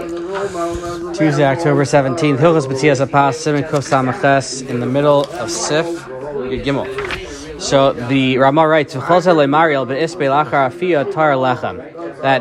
Tuesday, 0.00 1.44
October 1.44 1.84
17th. 1.84 2.38
Hilchas 2.38 2.66
B'tzias 2.66 3.06
Apas, 3.06 3.34
Simon 3.34 3.64
Samaches, 3.64 4.66
in 4.66 4.80
the 4.80 4.86
middle 4.86 5.24
of 5.32 5.50
Sif. 5.50 5.84
So 7.60 7.92
the 7.92 8.38
Ramah 8.38 8.66
writes. 8.66 8.94
That 8.94 9.02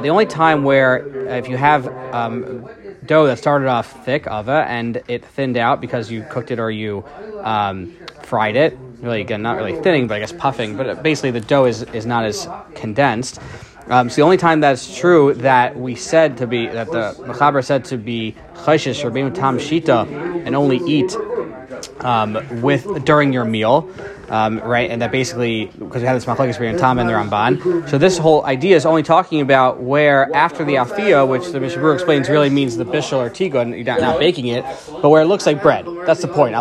the 0.01 0.09
only 0.09 0.25
time 0.25 0.63
where 0.63 1.27
if 1.27 1.49
you 1.49 1.57
have 1.57 1.87
um, 2.13 2.69
dough 3.05 3.27
that 3.27 3.37
started 3.37 3.67
off 3.67 4.05
thick, 4.05 4.25
ava, 4.27 4.63
and 4.67 5.03
it 5.09 5.25
thinned 5.25 5.57
out 5.57 5.81
because 5.81 6.09
you 6.09 6.25
cooked 6.29 6.51
it 6.51 6.59
or 6.59 6.71
you 6.71 7.03
um, 7.41 7.93
fried 8.23 8.55
it, 8.55 8.77
really 9.01 9.19
again 9.19 9.41
not 9.41 9.57
really 9.57 9.75
thinning, 9.81 10.07
but 10.07 10.15
I 10.15 10.19
guess 10.19 10.31
puffing, 10.31 10.77
but 10.77 11.03
basically 11.03 11.31
the 11.31 11.41
dough 11.41 11.65
is, 11.65 11.83
is 11.83 12.05
not 12.05 12.23
as 12.23 12.47
condensed. 12.75 13.41
Um, 13.89 14.09
so 14.09 14.17
the 14.17 14.21
only 14.21 14.37
time 14.37 14.59
that's 14.59 14.97
true 14.97 15.33
that 15.35 15.77
we 15.77 15.95
said 15.95 16.37
to 16.37 16.47
be 16.47 16.67
that 16.67 16.87
the 16.87 17.15
Mechaber 17.23 17.65
said 17.65 17.85
to 17.85 17.97
be 17.97 18.35
chayshish 18.53 19.03
or 19.03 19.31
tam 19.31 19.57
shita 19.57 20.45
and 20.45 20.55
only 20.55 20.77
eat 20.77 21.15
um, 22.01 22.61
with 22.61 23.03
during 23.05 23.33
your 23.33 23.45
meal, 23.45 23.89
um, 24.29 24.59
right? 24.59 24.89
And 24.89 25.01
that 25.01 25.11
basically 25.11 25.65
because 25.65 26.01
we 26.01 26.07
had 26.07 26.15
this 26.15 26.25
machlekes 26.25 26.59
between 26.59 26.77
Tam 26.77 26.99
and 26.99 27.09
the 27.09 27.13
Ramban. 27.13 27.89
So 27.89 27.97
this 27.97 28.17
whole 28.17 28.45
idea 28.45 28.75
is 28.75 28.85
only 28.85 29.03
talking 29.03 29.41
about 29.41 29.81
where 29.81 30.33
after 30.35 30.63
the 30.63 30.75
afia, 30.75 31.27
which 31.27 31.47
the 31.51 31.59
Mishabur 31.59 31.93
explains 31.93 32.29
really 32.29 32.49
means 32.49 32.77
the 32.77 32.85
bishul 32.85 33.17
or 33.17 33.29
tigun, 33.29 33.75
you're 33.75 33.83
not, 33.83 34.01
not 34.01 34.19
baking 34.19 34.47
it, 34.47 34.63
but 35.01 35.09
where 35.09 35.21
it 35.21 35.25
looks 35.25 35.45
like 35.45 35.61
bread. 35.61 35.85
That's 36.05 36.21
the 36.21 36.27
point. 36.27 36.55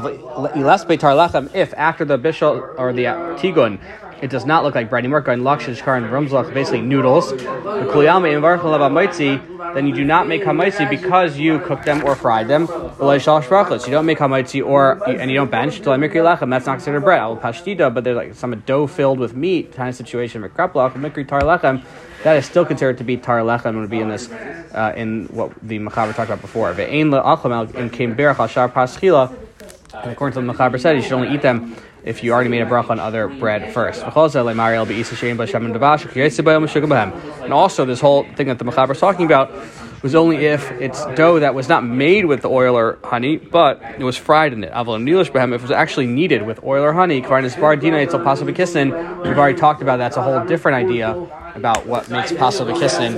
If 1.55 1.75
after 1.75 2.05
the 2.05 2.19
bishul 2.19 2.75
or 2.79 2.93
the 2.93 3.05
tigun 3.39 3.81
it 4.23 4.31
does 4.31 4.45
not 4.45 4.65
look 4.65 4.75
like 4.75 4.91
bread 4.91 5.05
anymore. 5.05 5.21
Going 5.21 5.41
lakshish 5.41 5.83
kar 5.83 5.97
and 5.97 6.07
rumzlach, 6.07 6.53
basically 6.53 6.81
noodles. 6.81 7.31
Then 9.75 9.87
you 9.87 9.95
do 9.95 10.05
not 10.05 10.27
make 10.27 10.43
hamaitzi 10.43 10.89
because 10.89 11.39
you 11.39 11.59
cook 11.61 11.85
them 11.85 12.05
or 12.05 12.15
fried 12.15 12.49
them. 12.49 12.63
You 12.63 13.93
don't 13.93 14.07
make 14.07 14.19
hamaitzi 14.19 14.67
or 14.67 15.03
and 15.09 15.31
you 15.31 15.37
don't 15.37 15.51
bench. 15.51 15.81
That's 15.81 16.67
not 16.67 16.75
considered 16.75 17.01
bread. 17.01 17.23
Will 17.23 17.37
pashtida, 17.37 17.93
but 17.93 18.05
there's 18.05 18.17
like 18.17 18.35
some 18.35 18.59
dough 18.61 18.87
filled 18.87 19.19
with 19.19 19.35
meat 19.35 19.73
kind 19.73 19.89
of 19.89 19.95
situation. 19.95 20.43
That 22.25 22.37
is 22.37 22.47
still 22.47 22.65
considered 22.65 22.99
to 22.99 23.05
be 23.05 23.17
tar 23.17 23.41
lechem. 23.41 23.81
Would 23.81 23.91
be 23.91 24.01
in 24.01 24.09
this 24.09 24.31
uh, 24.31 24.93
in 24.97 25.27
what 25.27 25.53
the 25.63 25.79
machaber 25.79 26.15
talked 26.15 26.31
about 26.31 26.41
before. 26.41 26.71
Al. 26.71 26.77
And 29.95 30.13
according 30.13 30.35
to 30.35 30.47
the 30.47 30.53
machaber 30.53 30.79
said, 30.79 30.97
you 30.97 31.03
should 31.03 31.13
only 31.13 31.35
eat 31.35 31.43
them 31.43 31.75
if 32.05 32.23
you 32.23 32.33
already 32.33 32.51
made 32.51 32.63
a 32.63 32.67
bracha 32.67 32.91
on 32.91 33.01
other 33.01 33.29
bread 33.29 33.73
first. 33.73 34.03
And 37.43 37.53
also, 37.53 37.85
this 37.85 38.01
whole 38.01 38.25
thing 38.35 38.47
that 38.49 38.59
the 38.59 38.65
Mechaber 38.65 38.93
is 38.93 39.01
talking 39.01 39.27
about 39.27 39.53
was 40.03 40.15
only 40.15 40.47
if 40.47 40.71
it's 40.81 41.05
dough 41.17 41.41
that 41.41 41.55
was 41.55 41.69
not 41.69 41.85
made 41.85 42.25
with 42.25 42.43
the 42.43 42.49
oil 42.49 42.77
or 42.79 42.99
honey, 43.03 43.37
but 43.37 43.83
it 43.99 44.05
was 44.05 44.17
fried 44.17 44.53
in 44.53 44.63
it. 44.63 44.73
If 44.73 44.87
it 44.87 45.63
was 45.63 45.71
actually 45.73 46.07
kneaded 46.07 46.47
with 46.47 46.63
oil 46.63 46.85
or 46.85 46.93
honey, 46.93 47.21
we've 47.21 47.31
already 49.39 49.59
talked 49.59 49.83
about 49.83 49.97
that's 49.97 50.17
a 50.17 50.23
whole 50.23 50.45
different 50.47 50.77
idea 50.77 51.15
about 51.59 51.87
what 51.87 52.09
makes 52.09 52.33
pasal 52.33 52.65
v'kisnin 52.71 53.15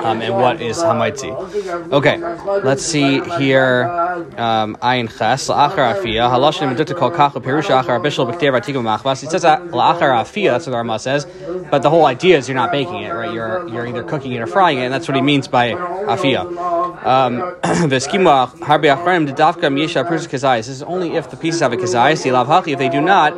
um, 0.00 0.20
and 0.20 0.34
what 0.34 0.60
is 0.60 0.78
hamaitzi. 0.78 1.30
Okay, 1.98 2.16
let's 2.68 2.84
see 2.84 3.20
here. 3.38 3.88
Um, 4.36 4.76
ayin 4.90 5.08
ches 5.08 5.48
la'achar 5.48 5.86
afia 5.94 6.24
halashim 6.32 6.66
medutta 6.72 6.96
kol 6.96 7.10
kachu 7.10 7.42
pirusha 7.46 7.82
achar 7.82 8.00
bishul 8.04 8.26
b'ktev 8.30 8.52
artikum 8.60 8.84
machvas. 8.90 9.22
It 9.24 9.30
says 9.30 9.44
la'achar 9.44 10.12
afia. 10.22 10.50
That's 10.52 10.66
what 10.66 10.72
the 10.72 10.76
Rama 10.76 10.98
says. 10.98 11.26
But 11.70 11.82
the 11.82 11.90
whole 11.90 12.06
idea 12.06 12.36
is 12.38 12.48
you're 12.48 12.54
not 12.64 12.72
baking 12.72 13.02
it, 13.02 13.10
right? 13.10 13.32
You're 13.32 13.68
you're 13.68 13.86
either 13.86 14.04
cooking 14.04 14.32
it 14.32 14.40
or 14.40 14.46
frying 14.46 14.78
it, 14.78 14.84
and 14.86 14.92
that's 14.94 15.08
what 15.08 15.16
he 15.16 15.22
means 15.22 15.48
by 15.48 15.72
afia. 15.72 16.42
Um, 17.06 17.38
V'skimah 17.62 18.58
harbi 18.58 18.90
achranim 18.92 19.28
dedavka 19.28 19.70
miyesha 19.70 20.04
pirusha 20.04 20.28
kazayis. 20.28 20.66
This 20.66 20.68
is 20.70 20.82
only 20.82 21.14
if 21.14 21.30
the 21.30 21.36
pieces 21.36 21.60
have 21.60 21.72
a 21.72 21.76
kazayis. 21.76 22.26
Yilav 22.26 22.46
hachi. 22.46 22.72
If 22.72 22.80
they 22.80 22.88
do 22.88 23.00
not. 23.00 23.32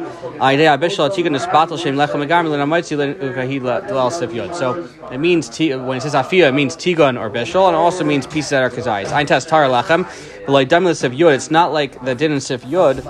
So 4.57 4.89
it 5.12 5.19
means 5.19 5.51
t- 5.51 5.75
when 5.75 5.99
it 5.99 6.01
says 6.01 6.15
afia, 6.15 6.49
it 6.49 6.55
means 6.55 6.77
tigun 6.77 7.21
or 7.21 7.28
bishul, 7.28 7.67
and 7.67 7.75
it 7.75 7.78
also 7.78 8.05
means 8.05 8.27
pieces 8.27 8.49
that 8.51 8.62
are 8.62 8.71
kazayis. 8.71 9.12
Ein 9.12 9.27
test 9.27 9.51
tar 9.51 9.69
Yud. 9.69 11.34
It's 11.34 11.51
not 11.51 11.71
like 11.75 12.03
the 12.03 12.15
din 12.15 12.33
in 12.33 12.41
Sif 12.41 12.65
Yud. 12.65 13.05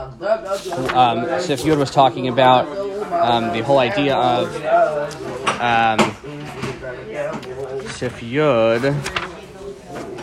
Um, 0.92 1.40
Sif 1.40 1.62
Yud 1.62 1.78
was 1.78 1.92
talking 1.92 2.26
about 2.26 2.66
um, 3.12 3.52
the 3.52 3.62
whole 3.62 3.78
idea 3.78 4.16
of 4.16 4.48
um, 5.60 6.00
Sif 7.90 8.20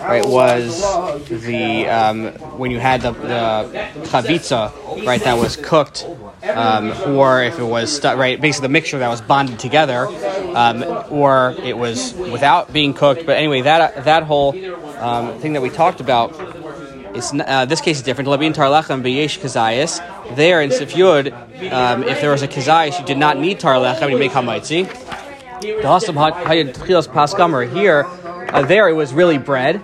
right, 0.07 0.25
was 0.25 0.81
the 1.29 1.87
um, 1.87 2.27
when 2.57 2.71
you 2.71 2.79
had 2.79 3.01
the, 3.01 3.11
the 3.11 4.03
chavitza, 4.07 5.05
right, 5.05 5.21
that 5.23 5.37
was 5.37 5.55
cooked, 5.57 6.05
um, 6.43 6.93
or 7.15 7.43
if 7.43 7.59
it 7.59 7.63
was 7.63 7.95
stu- 7.95 8.15
right, 8.15 8.39
basically 8.39 8.67
the 8.67 8.71
mixture 8.71 8.99
that 8.99 9.09
was 9.09 9.21
bonded 9.21 9.59
together, 9.59 10.07
um, 10.55 10.83
or 11.09 11.55
it 11.63 11.77
was 11.77 12.13
without 12.13 12.71
being 12.71 12.93
cooked. 12.93 13.25
But 13.25 13.37
anyway, 13.37 13.61
that 13.61 14.05
that 14.05 14.23
whole 14.23 14.49
um, 14.97 15.39
thing 15.39 15.53
that 15.53 15.61
we 15.61 15.69
talked 15.69 15.99
about. 16.01 16.33
Is, 17.15 17.31
uh, 17.33 17.63
this 17.63 17.79
case 17.79 17.95
is 17.95 18.03
different. 18.03 18.29
Labin 18.29 18.53
tarlechem 18.53 19.01
beyesh 19.01 19.39
kazayis. 19.39 20.01
There 20.35 20.61
in 20.61 20.69
Sifyud, 20.69 21.31
um, 21.71 22.03
if 22.03 22.19
there 22.19 22.29
was 22.29 22.41
a 22.41 22.47
kazayis, 22.49 22.99
you 22.99 23.05
did 23.05 23.17
not 23.17 23.39
need 23.39 23.57
tarlechem 23.61 24.09
to 24.11 24.17
make 24.17 24.33
hamaitzi. 24.33 24.85
The 25.61 25.87
hasam 25.87 26.15
hayad 26.43 26.73
tchilas 26.75 27.07
paskamer 27.07 27.73
here. 27.73 28.05
Uh, 28.53 28.63
there, 28.63 28.89
it 28.89 28.93
was 28.93 29.13
really 29.13 29.37
bread, 29.37 29.81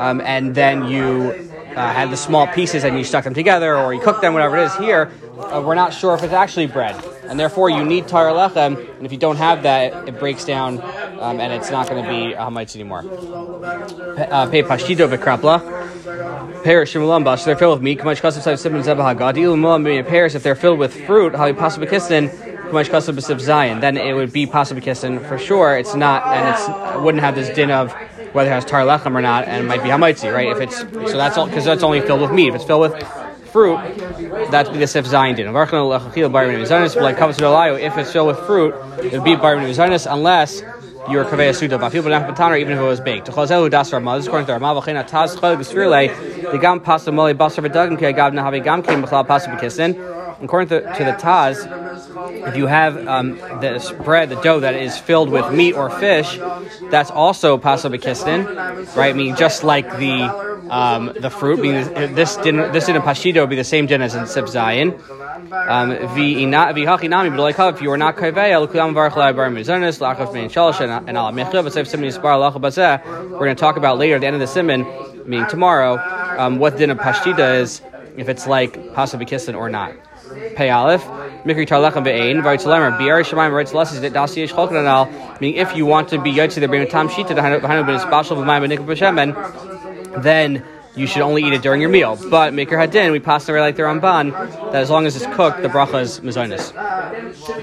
um, 0.00 0.20
and 0.22 0.54
then 0.54 0.88
you 0.88 1.50
uh, 1.76 1.92
had 1.92 2.10
the 2.10 2.16
small 2.16 2.46
pieces 2.48 2.84
and 2.84 2.98
you 2.98 3.04
stuck 3.04 3.24
them 3.24 3.34
together, 3.34 3.76
or 3.76 3.94
you 3.94 4.00
cooked 4.00 4.22
them, 4.22 4.32
whatever 4.32 4.56
it 4.56 4.64
is. 4.64 4.74
Here, 4.76 5.12
uh, 5.38 5.62
we're 5.64 5.74
not 5.74 5.92
sure 5.94 6.14
if 6.14 6.22
it's 6.22 6.32
actually 6.32 6.66
bread, 6.66 6.96
and 7.24 7.38
therefore 7.38 7.70
you 7.70 7.84
need 7.84 8.08
tar 8.08 8.26
lechem. 8.26 8.72
And 8.96 9.06
if 9.06 9.12
you 9.12 9.18
don't 9.18 9.36
have 9.36 9.62
that, 9.62 10.08
it 10.08 10.18
breaks 10.18 10.44
down, 10.44 10.80
um, 11.20 11.38
and 11.38 11.52
it's 11.52 11.70
not 11.70 11.88
going 11.88 12.02
to 12.02 12.10
be 12.10 12.32
a 12.32 12.38
hamitz 12.38 12.74
anymore. 12.74 13.02
Pei 13.02 14.62
pashtido 14.62 15.08
bekrapla. 15.08 15.60
Pears 16.64 16.92
shimulamba. 16.92 17.38
So 17.38 17.46
they're 17.46 17.56
filled 17.56 17.78
with 17.78 17.82
meat. 17.82 17.98
Kamach 17.98 18.20
kasav 18.20 18.42
sav 18.42 18.58
sibin 18.58 18.82
zebah 18.82 19.14
hagadi. 19.14 19.42
Ilumulam 19.44 20.06
pears. 20.06 20.34
If 20.34 20.42
they're 20.42 20.56
filled 20.56 20.78
with 20.78 20.92
fruit, 21.06 21.34
how 21.34 21.46
you 21.46 21.54
possibly 21.54 21.88
kiss 21.88 22.08
Zion, 23.40 23.80
then 23.80 23.96
it 23.96 24.12
would 24.14 24.32
be 24.32 24.46
possibly 24.46 24.82
kissing 24.82 25.20
for 25.20 25.38
sure. 25.38 25.76
It's 25.76 25.94
not, 25.94 26.26
and 26.26 26.48
it's 26.48 26.68
it 26.96 27.00
wouldn't 27.02 27.22
have 27.22 27.34
this 27.34 27.54
din 27.54 27.70
of 27.70 27.94
whether 28.32 28.50
it 28.50 28.52
has 28.52 28.64
tar 28.64 28.82
lechem 28.82 29.14
or 29.14 29.20
not, 29.20 29.46
and 29.46 29.64
it 29.64 29.68
might 29.68 29.82
be 29.82 29.88
hamaitzi, 29.88 30.32
right? 30.32 30.48
If 30.48 30.60
it's 30.60 30.78
so 31.10 31.16
that's 31.16 31.36
all 31.36 31.46
because 31.46 31.64
that's 31.64 31.82
only 31.82 32.00
filled 32.00 32.20
with 32.20 32.32
meat. 32.32 32.48
If 32.48 32.54
it's 32.56 32.64
filled 32.64 32.82
with 32.82 33.02
fruit, 33.50 33.78
that'd 34.50 34.72
be 34.72 34.78
the 34.78 34.86
sif 34.86 35.06
zayin 35.06 35.34
din. 35.36 35.48
If 35.48 35.56
it's 37.98 38.12
filled 38.12 38.26
with 38.28 38.38
fruit, 38.46 38.74
it 39.04 39.12
would 39.12 39.24
be 39.24 39.34
bar 39.36 39.56
unless 39.56 40.62
you're 41.08 41.24
kaveh 41.24 41.54
suda 41.56 41.78
bafil 41.78 42.02
b'nach 42.02 42.58
even 42.60 42.72
if 42.74 42.78
it 42.78 42.82
was 42.82 43.00
baked. 43.00 43.26
Chazelu 43.28 43.70
das 43.70 43.88
is 43.88 44.26
according 44.26 44.46
to 44.46 44.52
Ramah. 44.52 44.80
V'chein 44.80 45.02
ataz 45.02 45.34
chol 45.36 45.56
g'sfirle 45.56 46.52
the 46.52 46.58
gam 46.58 46.78
pasta 46.78 47.10
moli 47.10 47.34
basar 47.34 47.64
v'dagim 47.66 47.98
ki 47.98 48.04
agav 48.04 48.32
nahavi 48.32 48.60
gam 48.62 48.82
kim 48.82 49.02
b'chlal 49.02 49.26
pasta 49.26 49.50
b'kisin. 49.50 49.96
According 50.42 50.68
to, 50.70 50.80
to 50.80 51.04
the 51.04 51.12
Taz, 51.12 52.48
if 52.48 52.56
you 52.56 52.66
have 52.66 53.06
um, 53.06 53.36
this 53.60 53.90
bread, 53.92 54.30
the 54.30 54.40
dough 54.40 54.60
that 54.60 54.74
is 54.74 54.96
filled 54.98 55.28
with 55.28 55.52
meat 55.52 55.74
or 55.74 55.90
fish, 55.90 56.38
that's 56.90 57.10
also 57.10 57.58
pasabikistin, 57.58 58.96
right? 58.96 59.14
Meaning 59.14 59.36
just 59.36 59.64
like 59.64 59.90
the 59.98 60.50
um, 60.70 61.12
the 61.20 61.30
fruit, 61.30 61.60
being 61.60 61.74
this 62.14 62.36
din 62.36 62.56
this 62.72 62.86
din 62.86 62.96
of 62.96 63.02
pashito 63.02 63.40
would 63.40 63.50
be 63.50 63.56
the 63.56 63.64
same 63.64 63.86
din 63.86 64.00
as 64.02 64.14
in 64.14 64.26
sip 64.26 64.46
zayin. 64.46 64.98
Um, 65.68 65.90
if 65.90 66.16
you 66.16 66.46
are 66.46 67.96
not 67.96 68.16
we're 73.30 73.38
going 73.38 73.56
to 73.56 73.60
talk 73.60 73.76
about 73.76 73.98
later 73.98 74.14
at 74.14 74.20
the 74.20 74.26
end 74.26 74.34
of 74.34 74.40
the 74.40 74.46
simon, 74.46 74.86
meaning 75.26 75.46
tomorrow, 75.48 75.98
um, 76.38 76.58
what 76.58 76.76
din 76.76 76.90
of 76.90 76.98
pashita 76.98 77.60
is, 77.60 77.82
if 78.16 78.28
it's 78.28 78.46
like 78.46 78.74
pasabikistin 78.94 79.56
or 79.56 79.68
not. 79.68 79.92
Pei 80.54 80.68
Mikri 80.68 81.66
Tarlechem 81.66 82.04
Be'ein, 82.04 82.42
Varitzalemmer, 82.42 82.98
Biar 82.98 83.24
Shemaim, 83.24 83.50
Varitzalas, 83.50 83.98
that 84.00 84.12
Dasi 84.12 84.38
Yesh 84.38 84.52
Cholkananal, 84.52 85.40
meaning 85.40 85.58
if 85.58 85.74
you 85.74 85.86
want 85.86 86.08
to 86.10 86.20
be 86.20 86.32
Yotzi, 86.32 86.60
the 86.60 86.68
Brim 86.68 86.86
Tam 86.88 87.08
Shita, 87.08 87.34
the 87.34 87.42
Hanu 87.42 87.60
Ben 87.60 87.98
Espashal 87.98 88.36
V'mayim 88.36 89.16
Ben 89.16 89.32
Nikah 89.32 90.22
then 90.22 90.64
you 90.96 91.06
should 91.06 91.22
only 91.22 91.44
eat 91.44 91.52
it 91.52 91.62
during 91.62 91.80
your 91.80 91.90
meal. 91.90 92.18
But 92.30 92.52
Maker 92.52 92.76
Hadin, 92.76 93.12
we 93.12 93.20
pass 93.20 93.48
over 93.48 93.60
like 93.60 93.76
the 93.76 93.82
Ramban, 93.82 94.32
that 94.72 94.82
as 94.82 94.90
long 94.90 95.06
as 95.06 95.16
it's 95.16 95.26
cooked, 95.36 95.62
the 95.62 95.68
bracha 95.68 96.02
is 96.02 96.20
mazonis. 96.20 96.72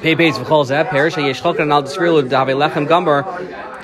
Pei 0.01 0.15
Beis 0.15 0.33
V'chol 0.33 0.65
Zeh, 0.65 0.89
Perish, 0.89 1.17
Yesh 1.17 1.41
Cholkananal, 1.41 1.83
Desrilu, 1.83 2.23
Dave 2.23 2.55
Lechem 2.55 2.87
Gumber, 2.87 3.23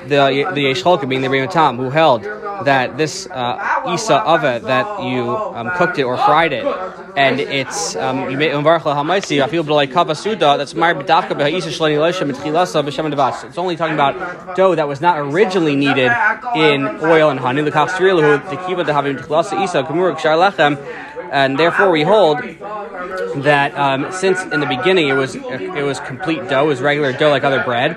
the 0.08 0.50
the 0.54 0.64
Yeshcholka, 0.66 1.08
being 1.08 1.22
the 1.22 1.30
Rebbe 1.30 1.50
who 1.74 1.90
held 1.90 2.22
that 2.64 2.96
this 2.96 3.26
uh, 3.26 3.92
Isa 3.92 4.22
ava 4.26 4.60
that 4.64 5.02
you 5.02 5.36
um, 5.36 5.70
cooked 5.76 5.98
it 5.98 6.04
or 6.04 6.16
fried 6.16 6.52
it, 6.52 6.64
and 7.16 7.40
it's 7.40 7.96
um, 7.96 8.30
you 8.30 8.36
made 8.36 8.52
hamaitzi. 8.52 9.42
I 9.42 9.48
feel 9.48 9.62
like 9.64 9.92
kava 9.92 10.14
suda. 10.14 10.56
That's 10.56 10.74
mar 10.74 10.94
b'dafka 10.94 11.32
b'ha'isa 11.32 11.70
shlani 11.70 11.98
loisha 11.98 12.30
mitchilasa 12.30 12.84
b'shem 12.84 13.12
devash. 13.12 13.44
It's 13.44 13.58
only 13.58 13.76
talking 13.76 13.94
about 13.94 14.56
dough 14.56 14.74
that 14.74 14.88
was 14.88 15.00
not 15.00 15.18
originally 15.18 15.76
needed 15.76 16.12
in 16.54 16.86
oil 17.02 17.30
and 17.30 17.40
honey. 17.40 17.62
The 17.62 17.70
kafstrilu 17.70 18.38
tekiva 18.40 18.84
dehavim 18.84 19.18
mitchilasa 19.18 19.62
isa 19.64 19.82
kamur 19.82 20.16
kshar 20.16 20.38
lechem 20.38 20.78
and 21.34 21.58
therefore 21.58 21.90
we 21.90 22.02
hold 22.02 22.38
that 23.42 23.76
um, 23.76 24.12
since 24.12 24.40
in 24.42 24.60
the 24.60 24.66
beginning 24.66 25.08
it 25.08 25.14
was 25.14 25.34
it 25.34 25.84
was 25.84 25.98
complete 26.00 26.48
dough, 26.48 26.64
it 26.64 26.68
was 26.68 26.80
regular 26.80 27.12
dough 27.12 27.30
like 27.30 27.42
other 27.42 27.62
bread, 27.64 27.96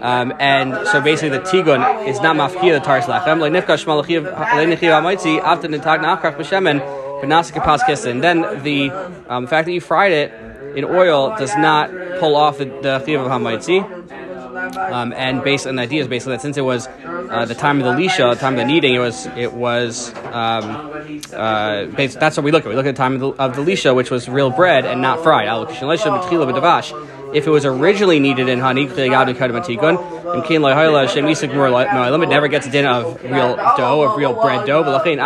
um, 0.00 0.32
and 0.38 0.86
so 0.88 1.00
basically 1.00 1.30
the 1.30 1.44
tigun 1.44 2.06
is 2.06 2.20
not 2.20 2.36
mafkia 2.36 2.78
the 2.78 2.86
taris 2.86 3.04
lechem 3.04 3.40
like 3.40 3.52
nifkash 3.52 3.84
malachiv 3.84 4.32
leinichiv 4.58 4.92
amaitzi 4.92 5.40
after 5.40 5.68
the 5.68 5.78
tag 5.78 6.00
nachrach 6.00 6.36
b'shemen 6.36 6.80
benasik 7.20 7.62
pas 7.62 8.04
And 8.04 8.22
then 8.22 8.62
the 8.62 8.90
um, 9.28 9.46
fact 9.46 9.66
that 9.66 9.72
you 9.72 9.80
fried 9.80 10.12
it 10.12 10.32
in 10.76 10.84
oil 10.84 11.34
does 11.36 11.56
not 11.56 11.90
pull 12.20 12.36
off 12.36 12.58
the, 12.58 12.66
the 12.66 13.04
chiv 13.04 13.20
of 13.20 13.28
hamaitzi. 13.28 13.96
Um, 14.76 15.12
and 15.12 15.42
based 15.44 15.66
on 15.66 15.76
the 15.76 15.82
idea 15.82 16.02
is 16.02 16.08
basically 16.08 16.34
that 16.34 16.42
since 16.42 16.56
it 16.56 16.62
was 16.62 16.88
uh, 17.04 17.44
the 17.46 17.54
time 17.54 17.80
of 17.80 17.84
the 17.84 17.92
lisha, 18.02 18.34
the 18.34 18.40
time 18.40 18.54
of 18.54 18.58
the 18.58 18.64
kneading, 18.64 18.94
it 18.94 18.98
was 18.98 19.26
it 19.36 19.52
was 19.52 20.12
um, 20.32 21.14
uh, 21.32 21.86
based, 21.86 22.18
that's 22.18 22.36
what 22.36 22.44
we 22.44 22.50
look 22.50 22.64
at. 22.64 22.68
We 22.68 22.74
look 22.74 22.86
at 22.86 22.94
the 22.94 22.98
time 22.98 23.14
of 23.14 23.20
the, 23.20 23.28
of 23.42 23.56
the 23.56 23.62
lisha, 23.62 23.94
which 23.94 24.10
was 24.10 24.28
real 24.28 24.50
bread 24.50 24.84
and 24.84 25.00
not 25.00 25.22
fried 25.22 25.48
if 27.34 27.46
it 27.46 27.50
was 27.50 27.64
originally 27.64 28.18
needed 28.20 28.48
in 28.48 28.58
honey, 28.58 28.84
it 28.84 28.96
never 32.28 32.48
gets 32.48 32.66
a 32.66 32.70
din 32.70 32.86
of 32.86 33.22
real 33.22 33.56
dough, 33.76 34.02
of 34.02 34.16
real 34.16 34.34
bread 34.34 34.66
dough. 34.66 34.82
But 34.82 35.02
then, 35.02 35.18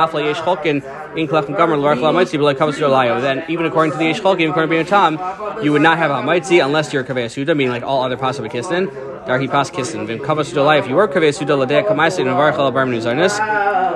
even 3.48 3.66
according 3.66 3.92
to 3.92 3.98
the 3.98 4.04
Yeshcholkin, 4.04 4.50
according 4.50 4.84
to 4.84 4.90
Tam, 4.90 5.18
you 5.64 5.72
would 5.72 5.82
not 5.82 5.98
have 5.98 6.10
a 6.10 6.14
hamaitzi 6.14 6.64
unless 6.64 6.92
you're 6.92 7.04
kaveh 7.04 7.30
suda, 7.30 7.54
meaning 7.54 7.72
like 7.72 7.82
all 7.82 8.02
other 8.02 8.16
possible 8.16 8.48
kisnin. 8.48 8.88
Darhi 9.26 9.48
pas 9.48 9.70
kisnin. 9.70 10.06
Vim 10.06 10.18
kaveh 10.18 10.78
if 10.78 10.88
you 10.88 10.96
were 10.96 11.08
kaveh 11.08 11.34
suda 11.34 11.52
ladeh 11.52 11.86
kamaisid 11.86 12.20
and 12.20 12.30
varchal 12.30 12.72
abar 12.72 12.86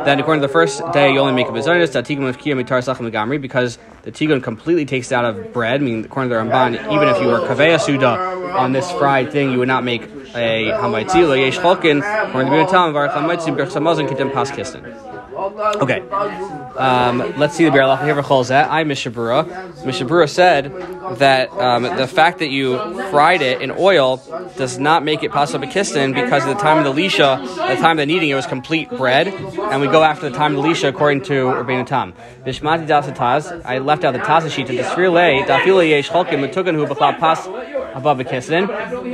then 0.07 0.21
according 0.21 0.41
to 0.41 0.47
the 0.47 0.53
first 0.53 0.81
day 0.93 1.13
you 1.13 1.19
only 1.19 1.33
make 1.33 1.49
a 1.49 1.51
bezonis, 1.51 1.91
tigun 1.91 2.25
with 2.25 2.39
kiyam 2.39 2.63
mitar 2.63 2.81
sachem 2.81 3.41
because 3.41 3.79
the 4.07 4.13
tigun 4.13 4.41
completely 4.41 4.87
takes 4.87 5.11
it 5.11 5.17
out 5.17 5.25
of 5.25 5.53
bread. 5.53 5.81
I 5.81 5.85
mean, 5.85 6.05
according 6.05 6.31
to 6.31 6.37
the 6.37 6.41
Ramban, 6.41 6.75
even 6.93 7.09
if 7.09 7.21
you 7.21 7.27
were 7.27 7.41
kaveh 7.41 7.81
suda 7.81 8.07
on 8.57 8.71
this 8.71 8.89
fried 8.93 9.33
thing, 9.33 9.51
you 9.51 9.59
would 9.59 9.67
not 9.67 9.83
make 9.83 10.03
a 10.33 10.71
hamaitzi. 10.71 11.25
According 11.59 12.53
to 12.53 12.57
the 12.57 12.67
Tam, 12.67 12.95
varach 12.95 13.15
hamaitzi 13.15 13.51
berch 13.57 13.73
samazon 13.73 14.09
kitim 14.09 14.33
pas 14.33 14.49
kistin. 14.53 14.85
Okay, 15.59 16.01
um, 16.77 17.19
let's 17.39 17.55
see 17.55 17.65
the 17.65 17.71
Biur 17.71 17.97
Halacha 17.97 18.05
here. 18.05 18.15
V'chol 18.15 18.69
I'm 18.69 18.91
Mishabura. 18.91 19.45
Mishabura 19.85 20.29
said 20.29 20.71
that 21.19 21.51
um, 21.53 21.85
the 21.85 22.07
fact 22.07 22.41
that 22.41 22.51
you 22.51 22.77
fried 23.11 23.41
it 23.41 23.63
in 23.63 23.71
oil 23.71 24.19
does 24.59 24.79
not 24.79 25.03
make 25.03 25.23
it 25.23 25.33
possible 25.33 25.67
kistin 25.67 26.15
because 26.15 26.45
at 26.45 26.55
the 26.55 26.63
time 26.63 26.77
of 26.77 26.85
the 26.85 26.93
lisha, 26.93 27.43
the 27.47 27.77
time 27.77 27.93
of 27.99 28.07
the 28.07 28.07
kneading, 28.07 28.29
it 28.29 28.35
was 28.35 28.47
complete 28.47 28.91
bread, 28.91 29.29
and 29.29 29.81
we 29.81 29.87
go 29.87 30.03
after 30.03 30.29
the 30.29 30.37
time 30.37 30.55
of 30.55 30.63
the 30.63 30.69
lisha 30.69 30.89
according 30.89 31.23
to 31.23 31.47
Rabbeinu 31.47 31.87
Tam. 31.87 32.13
Bishmati 32.45 32.87
das 32.87 33.51
I 33.65 33.79
left 33.79 34.05
out 34.05 34.13
the 34.13 34.19
taz 34.19 34.51
sheet. 34.51 34.67
The 34.67 34.79
sfirle 34.81 35.47
dafila 35.47 35.89
yesh 35.89 36.11
chalkim 36.11 36.47
metugan 36.47 36.75
hu 36.75 36.87
b'chlal 36.87 37.19
pas 37.19 37.47
above 37.95 38.21
a 38.21 38.25
kissin. 38.25 38.67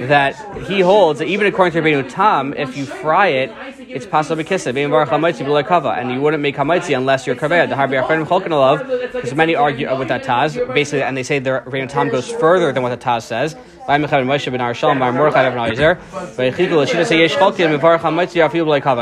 That 0.08 0.34
he 0.66 0.80
holds 0.80 1.20
that 1.20 1.28
even 1.28 1.46
according 1.46 1.72
to 1.74 1.88
Rabbeinu 1.88 2.10
Tam, 2.10 2.52
if 2.54 2.76
you 2.76 2.84
fry 2.84 3.28
it 3.28 3.52
it's 3.94 4.06
possible 4.06 4.42
chamaitzi 4.42 5.44
below 5.44 5.62
kava, 5.62 5.90
and 5.90 6.10
you 6.10 6.20
wouldn't 6.20 6.42
make 6.42 6.56
chamaitzi 6.56 6.96
unless 6.96 7.26
you're 7.26 7.36
kaveya. 7.36 7.68
The 7.68 7.74
harbi 7.74 8.02
achronim 8.02 8.26
cholkin 8.26 8.48
alav, 8.48 9.12
because 9.12 9.34
many 9.34 9.54
argue 9.54 9.94
with 9.96 10.08
that 10.08 10.24
taz 10.24 10.56
basically, 10.74 11.02
and 11.02 11.16
they 11.16 11.22
say 11.22 11.38
the 11.38 11.62
Tam 11.88 12.08
goes 12.08 12.30
further 12.30 12.72
than 12.72 12.82
what 12.82 12.88
the 12.90 12.96
taz 12.96 13.22
says. 13.22 13.54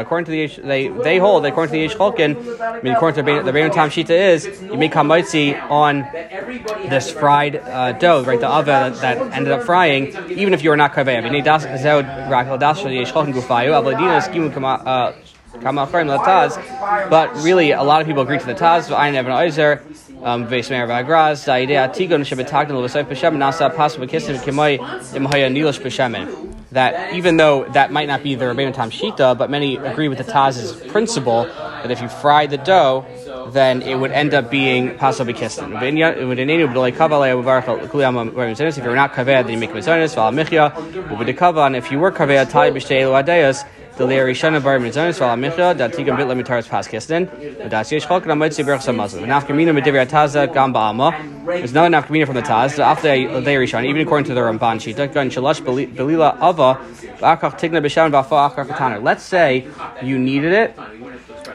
According 0.01 0.25
to 0.25 0.31
the 0.31 0.63
they 0.63 0.89
they 0.89 1.19
hold 1.19 1.45
that 1.45 1.49
according 1.49 1.73
to 1.73 1.79
the 1.79 1.83
Yesh 1.83 1.95
Cholkin, 1.95 2.61
I 2.61 2.81
mean 2.83 2.95
according 2.95 3.25
to 3.25 3.43
the 3.43 3.51
Rebbeinu 3.51 3.73
Tam 3.73 3.91
Shita 3.91 4.11
is 4.11 4.47
you 4.63 4.77
make 4.77 4.93
chamaitzi 4.93 5.61
on 5.71 6.07
this 6.89 7.11
fried 7.11 7.57
uh, 7.57 7.93
dough, 7.93 8.25
right? 8.25 8.41
The 8.41 8.47
ava 8.47 8.65
that, 8.65 8.95
that, 8.97 9.33
ended 9.33 9.53
up 9.53 9.65
frying, 9.65 10.17
even 10.31 10.55
if 10.55 10.63
you 10.65 10.71
were 10.71 10.77
not 10.77 10.93
kaveya. 10.93 11.21
I 15.53 15.59
mean, 15.59 15.75
das 15.77 15.91
zod 15.91 16.03
rakal 16.03 16.07
das 16.07 16.57
Yesh 16.57 16.65
Cholkin 16.65 16.67
gufayu. 16.67 16.71
Avladina 16.71 16.71
skimu 16.71 16.73
kama 16.73 17.07
uh, 17.07 17.11
but 17.11 17.37
really, 17.43 17.73
a 17.73 17.83
lot 17.83 18.01
of 18.01 18.07
people 18.07 18.23
agree 18.23 18.39
to 18.39 18.47
the 18.47 18.55
Taz. 18.55 18.97
I 18.97 19.11
never 19.11 19.31
Oizer, 19.31 19.81
um, 20.23 20.47
Vesmer 20.47 20.87
Vagraz, 20.87 21.45
Daidea 21.47 21.89
Tigon 21.95 22.23
Shabbatakna 22.23 22.71
Lavasai 22.71 23.05
Peshem, 23.05 23.37
Nasa 23.37 23.75
Possible 23.75 24.07
Kissim 24.07 24.37
Kimoi 24.39 24.79
Imhaya 24.79 25.51
Nilish 25.51 25.81
Peshemin. 25.81 26.55
That 26.73 27.15
even 27.15 27.37
though 27.37 27.65
that 27.71 27.91
might 27.91 28.07
not 28.07 28.23
be 28.23 28.37
the 28.37 28.45
Rabbeinu 28.45 28.73
Tam 28.73 28.91
Shita, 28.91 29.37
but 29.37 29.51
many 29.51 29.77
agree 29.77 30.09
with 30.09 30.19
the 30.19 30.25
Taz's 30.25 30.73
principle 30.89 31.45
that 31.45 31.91
if 31.91 32.01
you 32.01 32.09
fry 32.09 32.47
the 32.47 32.59
dough, 32.59 33.05
then 33.53 33.83
it 33.83 33.97
would 33.97 34.13
end 34.13 34.35
up 34.35 34.51
being 34.51 34.97
possibly 34.97 35.35
kistin. 35.35 35.75
If 38.79 38.85
you're 38.85 38.95
not 38.95 39.13
kaveh, 39.15 39.43
then 39.43 39.51
you 39.51 39.59
make 39.59 39.71
mizonis, 39.71 40.15
val 40.15 40.31
michya, 40.31 40.73
ubedekava, 41.09 41.67
and 41.67 41.75
if 41.75 41.91
you 41.91 41.99
were 41.99 42.13
kaveh, 42.13 42.49
tai 42.49 42.71
b'shtei 42.71 43.11
the 44.01 44.07
Leirishana 44.07 44.65
Bar 44.65 44.79
Mitzvah 44.79 45.11
Sval 45.11 45.39
Micha 45.39 45.77
that 45.77 45.93
Tigam 45.93 46.17
Bit 46.17 46.27
Lemitaris 46.27 46.67
Pas 46.67 46.89
Kistin 46.89 47.29
Das 47.69 47.93
Yesh 47.93 48.07
Chok 48.07 48.25
Ramad 48.25 48.49
Sibir 48.49 48.79
Samazim 48.79 49.27
Nafkamina 49.27 49.79
Medivir 49.79 50.09
Taza 50.09 50.47
Gam 50.51 50.73
Ba'ama 50.73 51.45
There's 51.45 51.73
another 51.73 51.91
Nafkamina 51.91 52.25
from 52.25 52.37
the 52.37 52.41
Taz 52.41 52.79
after 52.79 53.09
Leirishana 53.09 53.85
even 53.87 54.01
according 54.01 54.25
to 54.25 54.33
the 54.33 54.41
Ramban 54.41 54.81
Shita 54.81 55.13
Gan 55.13 55.29
Shalash 55.29 55.61
Belila 55.61 56.35
Ava 56.37 56.79
Akach 57.21 57.59
Tigna 57.59 57.83
B'Shaman 57.85 58.11
Ba'fa 58.11 58.51
Akach 58.57 59.03
Let's 59.03 59.23
say 59.23 59.69
you 60.03 60.19
needed 60.19 60.55
it 60.55 60.75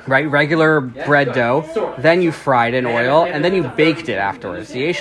right? 0.07 0.29
Regular 0.29 0.81
bread 0.81 1.33
dough. 1.33 1.95
Then 1.97 2.21
you 2.21 2.31
fried 2.31 2.75
in 2.75 2.85
oil, 2.85 3.25
and 3.25 3.43
then 3.43 3.55
you 3.55 3.63
baked 3.63 4.07
it 4.07 4.17
afterwards. 4.17 4.71
Then 4.71 4.93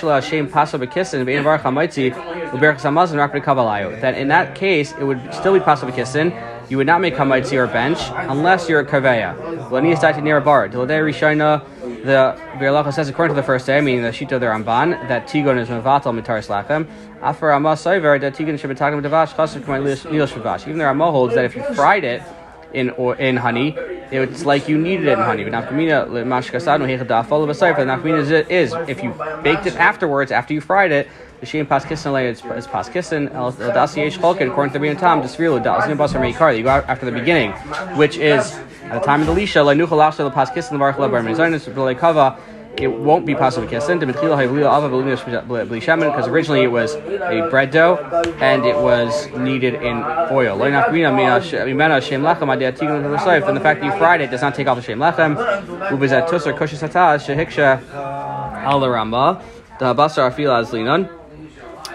in 4.15 4.27
that 4.29 4.55
case, 4.55 4.93
it 4.93 5.03
would 5.03 5.33
still 5.33 5.53
be 5.53 5.59
possible 5.59 5.91
kissin 5.91 6.33
you 6.69 6.77
would 6.77 6.87
not 6.87 7.01
make 7.01 7.15
hamaitzi 7.15 7.53
or 7.53 7.67
bench 7.67 7.99
unless 8.29 8.67
you're 8.67 8.79
a 8.79 8.85
kaveya. 8.85 9.35
Lanias 9.69 9.99
dati 9.99 10.21
near 10.21 10.37
a 10.37 10.41
bar. 10.41 10.67
Diladei 10.69 11.01
rishayna. 11.01 11.63
The 12.05 12.39
Biur 12.59 12.83
Halacha 12.83 12.93
says 12.93 13.09
according 13.09 13.35
to 13.35 13.41
the 13.41 13.45
first 13.45 13.65
day, 13.65 13.81
meaning 13.81 14.03
the 14.03 14.09
shita 14.09 14.39
the 14.39 14.45
Ramban, 14.45 15.07
that 15.07 15.27
tigon 15.27 15.57
is 15.57 15.69
mevatel 15.69 16.19
mitaris 16.19 16.47
lachem. 16.47 16.87
After 17.21 17.47
Ramah 17.47 17.73
soiver 17.73 18.21
that 18.21 18.35
tigon 18.35 18.59
should 18.59 18.69
be 18.69 18.75
talking 18.75 19.01
devash 19.01 19.35
chaser 19.35 19.59
k'may 19.59 19.81
nilish 19.81 20.27
shavash. 20.27 20.61
Even 20.67 20.77
the 20.77 20.85
Ramah 20.85 21.11
holds 21.11 21.33
that 21.33 21.45
if 21.45 21.55
you 21.55 21.63
fried 21.73 22.03
it 22.03 22.21
in 22.73 22.91
or 22.91 23.15
in 23.15 23.37
honey, 23.37 23.75
it's 24.11 24.45
like 24.45 24.69
you 24.69 24.77
needed 24.77 25.07
it 25.07 25.13
in 25.13 25.19
honey. 25.19 25.43
But 25.43 25.53
nafkamina 25.53 26.07
mashkasad 26.07 26.79
hechadaf 26.81 27.31
all 27.31 27.41
of 27.41 27.49
a 27.49 27.53
Nafkamina 27.53 28.19
is 28.19 28.29
it 28.29 28.51
is 28.51 28.73
if 28.87 29.01
you 29.01 29.11
baked 29.41 29.65
it 29.65 29.75
afterwards 29.75 30.31
after 30.31 30.53
you 30.53 30.61
fried 30.61 30.91
it 30.91 31.07
the 31.39 31.45
Shem 31.45 31.65
Pas 31.65 31.85
Kissin 31.85 32.15
is 32.15 32.67
Pas 32.67 32.89
Kissin, 32.89 33.25
Das 33.25 33.97
Yesh 33.97 34.17
Cholkin, 34.17 34.49
according 34.49 34.73
to 34.73 34.79
the 34.79 34.85
Bin 34.85 34.97
Tam, 34.97 35.21
Disrilu, 35.21 35.63
Das 35.63 35.85
Basar 35.85 36.19
Meikar, 36.21 36.55
you 36.55 36.63
go 36.63 36.69
after 36.69 37.05
the 37.05 37.11
beginning, 37.11 37.51
which 37.97 38.17
is 38.17 38.53
at 38.83 38.99
the 38.99 39.05
time 39.05 39.21
of 39.21 39.27
the 39.27 39.33
Lisha, 39.33 39.63
Lashta, 39.65 40.17
the 40.17 40.31
Pas 40.31 40.49
Kissin, 40.49 40.73
the 40.73 40.79
Baruch 40.79 40.97
Labar 40.97 41.23
Mizanis, 41.23 41.99
Kava, 41.99 42.37
it 42.77 42.87
won't 42.87 43.25
be 43.25 43.33
possible 43.35 43.65
to 43.65 43.71
kissin 43.71 43.99
because 43.99 44.17
originally 46.27 46.63
it 46.63 46.71
was 46.71 46.95
a 46.95 47.47
bread 47.49 47.71
dough 47.71 47.97
and 48.41 48.65
it 48.65 48.75
was 48.75 49.27
kneaded 49.27 49.75
in 49.75 50.03
oil. 50.31 50.57
Then 50.57 50.73
the 50.73 50.81
fact 53.61 53.81
that 53.81 53.85
you 53.85 53.91
fried 53.97 54.21
it 54.21 54.31
does 54.31 54.41
not 54.41 54.55
take 54.55 54.67
off 54.67 54.77
the 54.77 54.83
shem 54.83 54.99
lechem. 54.99 55.37
Al 58.65 58.79
the 58.79 58.87
Ramba, 58.87 59.41
the 59.79 59.93
Basar 59.93 60.31
Afil 60.31 60.49
Azlinan 60.49 61.09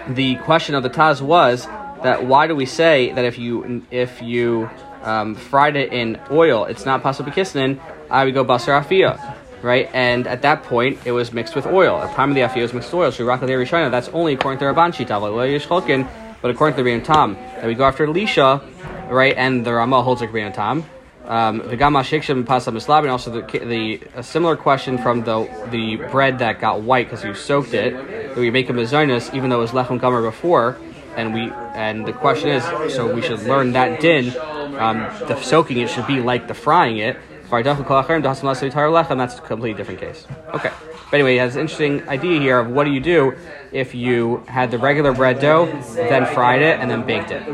the 0.07 0.35
question 0.37 0.75
of 0.75 0.83
the 0.83 0.89
Taz 0.89 1.21
was 1.21 1.65
that 2.03 2.25
why 2.25 2.47
do 2.47 2.55
we 2.55 2.65
say 2.65 3.11
that 3.13 3.25
if 3.25 3.37
you 3.37 3.85
if 3.91 4.21
you 4.21 4.69
um, 5.03 5.35
fried 5.35 5.75
it 5.75 5.93
in 5.93 6.19
oil, 6.29 6.65
it's 6.65 6.85
not 6.85 7.03
possible 7.03 7.31
kisnin? 7.31 7.79
I 8.09 8.25
would 8.25 8.33
go 8.33 8.43
basar 8.43 8.83
afia, 8.83 9.35
right? 9.61 9.89
And 9.93 10.27
at 10.27 10.41
that 10.41 10.63
point, 10.63 10.99
it 11.05 11.11
was 11.11 11.31
mixed 11.31 11.55
with 11.55 11.65
oil. 11.65 11.97
At 11.97 12.09
the 12.09 12.15
time 12.15 12.29
of 12.29 12.35
the 12.35 12.41
afia, 12.41 12.57
it 12.57 12.61
was 12.63 12.73
mixed 12.73 12.91
with 12.91 13.01
oil. 13.01 13.11
So 13.11 13.25
Rishana, 13.25 13.91
that's 13.91 14.09
only 14.09 14.33
according 14.33 14.59
to 14.59 14.65
Rabban 14.65 14.91
Shita, 14.91 16.07
but 16.41 16.51
according 16.51 16.77
to 16.77 16.83
the 16.83 16.99
Tam, 17.01 17.35
that 17.35 17.65
we 17.65 17.75
go 17.75 17.85
after 17.85 18.05
Elisha, 18.05 18.61
right? 19.09 19.35
And 19.37 19.65
the 19.65 19.73
Rama 19.73 20.01
holds 20.01 20.21
like 20.21 20.31
Rebbeinu 20.31 20.53
Tam. 20.53 20.83
Um, 21.31 21.59
the 21.59 21.77
gama 21.77 22.01
shikshem 22.01 22.45
pasa 22.45 22.71
also 23.09 23.31
the, 23.31 23.59
the 23.59 24.01
a 24.15 24.21
similar 24.21 24.57
question 24.57 24.97
from 24.97 25.23
the 25.23 25.49
the 25.69 25.95
bread 26.11 26.39
that 26.39 26.59
got 26.59 26.81
white 26.81 27.05
because 27.09 27.23
you 27.23 27.33
soaked 27.33 27.73
it. 27.73 27.93
That 27.93 28.35
we 28.35 28.51
make 28.51 28.69
a 28.69 28.73
mezonus 28.73 29.33
even 29.33 29.49
though 29.49 29.59
it 29.59 29.61
was 29.61 29.71
lechem 29.71 29.97
gamer 30.01 30.21
before, 30.21 30.77
and 31.15 31.33
we 31.33 31.49
and 31.73 32.05
the 32.05 32.11
question 32.11 32.49
is, 32.49 32.65
so 32.93 33.13
we 33.15 33.21
should 33.21 33.43
learn 33.43 33.71
that 33.71 34.01
din 34.01 34.35
um, 34.77 35.07
the 35.29 35.41
soaking 35.41 35.77
it 35.77 35.89
should 35.89 36.05
be 36.05 36.19
like 36.19 36.49
the 36.49 36.53
frying 36.53 36.97
it. 36.97 37.15
That's 37.49 37.69
a 37.71 39.41
completely 39.41 39.73
different 39.73 40.01
case. 40.01 40.27
Okay. 40.53 40.71
But 41.09 41.13
anyway, 41.13 41.33
he 41.33 41.37
has 41.37 41.55
an 41.55 41.61
interesting 41.61 42.07
idea 42.09 42.41
here 42.41 42.59
of 42.59 42.69
what 42.69 42.83
do 42.83 42.91
you 42.91 42.99
do 42.99 43.37
if 43.71 43.95
you 43.95 44.43
had 44.47 44.69
the 44.69 44.77
regular 44.77 45.13
bread 45.13 45.39
dough, 45.39 45.65
then 45.95 46.25
fried 46.33 46.61
it, 46.61 46.79
and 46.81 46.91
then 46.91 47.05
baked 47.05 47.31
it. 47.31 47.47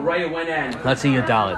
Let's 0.83 1.01
see 1.01 1.13
your 1.13 1.23
dalid. 1.23 1.57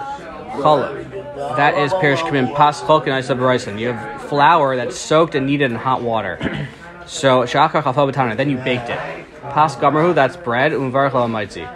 That 1.35 1.77
is 1.77 1.93
perish 1.93 2.21
kamin 2.21 2.55
pas 2.55 2.81
cholkin 2.81 3.79
You 3.79 3.93
have 3.93 4.21
flour 4.23 4.75
that's 4.75 4.97
soaked 4.97 5.35
and 5.35 5.47
kneaded 5.47 5.71
in 5.71 5.75
hot 5.75 6.01
water. 6.01 6.67
so 7.05 7.43
shachar 7.43 7.83
chafal 7.83 8.37
Then 8.37 8.49
you 8.49 8.57
baked 8.57 8.89
it. 8.89 8.99
Pas 9.41 9.75
gamarhu. 9.75 10.13
That's 10.13 10.37
bread. 10.37 10.71
Umvar 10.71 11.09
chalamitzi. 11.11 11.67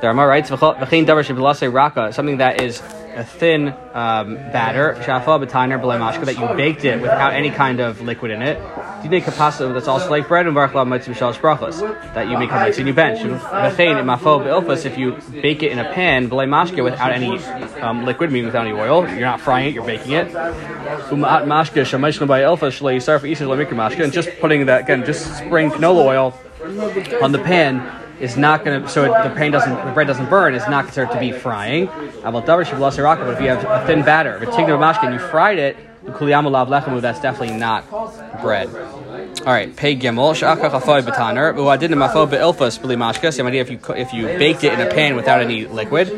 The 0.00 0.06
Rama 0.06 0.26
writes 0.26 0.50
v'chein 0.50 1.06
davar 1.06 1.72
raka. 1.72 2.12
Something 2.12 2.38
that 2.38 2.60
is 2.60 2.82
a 3.18 3.24
thin 3.24 3.68
um, 3.94 4.36
batter, 4.52 4.94
shafa 5.00 5.44
b'tainer 5.44 5.80
mashka, 5.80 6.24
that 6.24 6.38
you 6.38 6.46
baked 6.56 6.84
it 6.84 7.00
without 7.02 7.32
any 7.32 7.50
kind 7.50 7.80
of 7.80 8.00
liquid 8.00 8.30
in 8.30 8.42
it. 8.42 8.58
Dine 9.02 9.20
kapasa 9.20 9.74
that's 9.74 9.88
also 9.88 10.08
like 10.08 10.28
bread 10.28 10.46
and 10.46 10.56
varchla 10.56 10.86
mitzvah 10.88 11.14
shalosh 11.14 11.40
brachos 11.40 11.80
that 12.14 12.28
you 12.28 12.38
make 12.38 12.52
a 12.52 12.64
mitzvah 12.64 12.84
you 12.84 12.94
bench. 12.94 13.18
V'chein 13.18 13.96
imafo 14.00 14.44
be'ilfas 14.44 14.86
if 14.86 14.96
you 14.96 15.18
bake 15.42 15.64
it 15.64 15.72
in 15.72 15.80
a 15.80 15.92
pan 15.92 16.30
b'lei 16.30 16.46
mashka 16.46 16.84
without 16.84 17.10
any 17.10 17.38
um, 17.80 18.04
liquid, 18.04 18.30
meaning 18.30 18.46
without 18.46 18.66
any 18.66 18.78
oil. 18.78 19.08
You're 19.08 19.20
not 19.20 19.40
frying 19.40 19.66
it, 19.68 19.74
you're 19.74 19.84
baking 19.84 20.12
it. 20.12 20.28
Umat 20.28 21.44
mashka 21.44 21.82
shemeshna 21.82 22.28
by 22.28 22.42
ilfas 22.42 22.78
shalei 22.78 22.98
yisar 22.98 23.18
for 23.20 23.26
isha 23.26 23.44
mashka 23.44 24.04
and 24.04 24.12
just 24.12 24.30
putting 24.38 24.66
that 24.66 24.82
again, 24.82 25.04
just 25.04 25.38
spraying 25.38 25.70
canola 25.70 26.04
oil 26.04 26.34
on 27.20 27.32
the 27.32 27.38
pan 27.40 27.97
is 28.20 28.36
not 28.36 28.64
going 28.64 28.82
to, 28.82 28.88
so 28.88 29.04
it, 29.04 29.28
the 29.28 29.34
pan 29.34 29.50
doesn't, 29.50 29.86
the 29.86 29.92
bread 29.92 30.06
doesn't 30.06 30.28
burn, 30.28 30.54
it's 30.54 30.68
not 30.68 30.84
considered 30.86 31.12
to 31.12 31.20
be 31.20 31.32
frying. 31.32 31.86
But 31.86 32.48
if 32.48 33.40
you 33.40 33.48
have 33.48 33.64
a 33.64 33.86
thin 33.86 34.04
batter, 34.04 34.36
if 34.36 34.42
it's 34.42 34.56
mashka 34.56 35.04
and 35.04 35.14
you 35.14 35.20
fried 35.20 35.58
it, 35.58 35.76
that's 36.04 37.20
definitely 37.20 37.56
not 37.56 37.88
bread. 38.40 38.68
All 39.40 39.52
right, 39.52 39.74
pay 39.76 39.94
gimel 39.96 40.34
shaka 40.34 40.70
chafoy 40.70 41.02
betaner. 41.02 41.54
Uadin 41.54 41.90
mafo 41.94 42.26
beilfas 42.26 42.78
b'li 42.78 42.96
mashka. 42.96 43.32
Same 43.32 43.46
idea 43.46 43.60
if 43.60 43.70
you 43.70 43.78
if 43.94 44.12
you 44.12 44.26
baked 44.26 44.64
it 44.64 44.72
in 44.72 44.80
a 44.80 44.90
pan 44.90 45.16
without 45.16 45.40
any 45.40 45.66
liquid. 45.66 46.08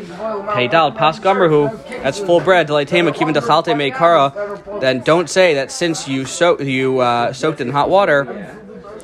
Pay 0.53 0.67
dal 0.69 0.91
pas 0.91 1.17
who 1.17 1.69
That's 2.03 2.19
full 2.19 2.39
bread. 2.39 2.67
Delaitema 2.67 3.11
kivin 3.13 3.33
dechalte 3.33 3.75
meikara. 3.75 4.79
Then 4.79 5.01
don't 5.01 5.29
say 5.29 5.55
that 5.55 5.71
since 5.71 6.07
you 6.07 6.25
so 6.25 6.59
you 6.59 6.99
uh, 6.99 7.33
soaked 7.33 7.59
it 7.59 7.67
in 7.67 7.73
hot 7.73 7.89
water 7.89 8.57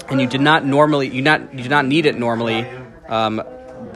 and 0.10 0.22
you 0.22 0.28
did 0.28 0.42
not 0.42 0.66
normally 0.66 1.10
you 1.10 1.22
not 1.22 1.54
you 1.54 1.64
do 1.64 1.70
not 1.70 1.86
need 1.86 2.06
it 2.06 2.18
normally 2.18 2.66
um, 3.10 3.42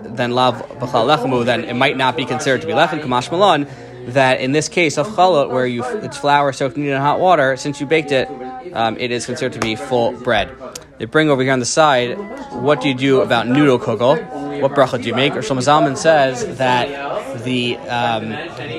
then 0.04 0.32
lav 0.32 0.56
b'chal 0.80 1.06
lechamu, 1.06 1.46
then 1.46 1.64
it 1.66 1.76
might 1.76 1.98
not 1.98 2.16
be 2.16 2.26
considered 2.26 2.62
to 2.62 2.68
be 2.68 2.74
lechem 2.74 3.02
kamash 3.02 3.32
malon. 3.32 3.68
That 4.08 4.42
in 4.42 4.52
this 4.52 4.68
case 4.68 4.98
of 4.98 5.08
chalot, 5.08 5.52
where 5.52 5.68
you 5.68 5.84
it's 5.84 6.18
flour 6.18 6.52
soaked 6.54 6.76
in 6.76 7.00
hot 7.00 7.20
water, 7.20 7.56
since 7.56 7.80
you 7.80 7.86
baked 7.86 8.12
it, 8.12 8.28
um, 8.74 8.98
it 8.98 9.12
is 9.12 9.28
considered 9.28 9.54
to 9.54 9.60
be 9.60 9.76
full 9.76 10.14
bread. 10.14 10.50
They 10.98 11.06
bring 11.06 11.30
over 11.30 11.44
here 11.44 11.54
on 11.54 11.60
the 11.60 11.66
side. 11.66 12.18
What 12.52 12.82
do 12.82 12.88
you 12.88 12.96
do 12.96 13.22
about 13.22 13.48
noodle 13.48 13.80
kugel? 13.80 14.62
What 14.62 14.72
bracha 14.74 15.02
do 15.02 15.08
you 15.08 15.16
make? 15.16 15.36
Or 15.36 15.40
Shlomo 15.40 15.60
Zalman 15.60 15.98
says 15.98 16.58
that 16.58 17.44
the 17.44 17.78
um, 17.78 18.30